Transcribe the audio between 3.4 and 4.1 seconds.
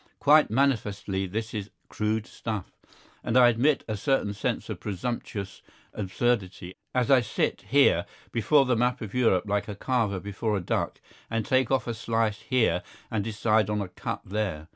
admit a